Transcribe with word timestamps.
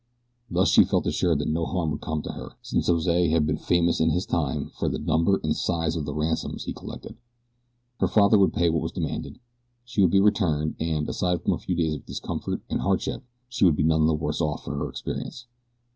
Thus 0.49 0.69
she 0.69 0.83
felt 0.83 1.05
assured 1.05 1.37
that 1.37 1.47
no 1.47 1.63
harm 1.67 1.91
would 1.91 2.01
come 2.01 2.23
to 2.23 2.31
her, 2.31 2.53
since 2.63 2.87
Jose 2.87 3.27
had 3.29 3.45
been 3.45 3.57
famous 3.59 3.99
in 4.01 4.09
his 4.09 4.25
time 4.25 4.69
for 4.69 4.89
the 4.89 4.97
number 4.97 5.39
and 5.43 5.55
size 5.55 5.95
of 5.95 6.05
the 6.05 6.13
ransoms 6.15 6.63
he 6.63 6.71
had 6.71 6.77
collected. 6.77 7.17
Her 7.99 8.07
father 8.07 8.39
would 8.39 8.51
pay 8.51 8.71
what 8.71 8.81
was 8.81 8.91
demanded, 8.93 9.39
she 9.85 10.01
would 10.01 10.09
be 10.09 10.19
returned 10.19 10.75
and, 10.79 11.07
aside 11.07 11.43
from 11.43 11.53
a 11.53 11.59
few 11.59 11.75
days 11.75 11.93
of 11.93 12.07
discomfort 12.07 12.63
and 12.67 12.81
hardship, 12.81 13.23
she 13.47 13.63
would 13.63 13.75
be 13.75 13.83
none 13.83 14.07
the 14.07 14.15
worse 14.15 14.41
off 14.41 14.63
for 14.63 14.73
her 14.75 14.89
experience. 14.89 15.45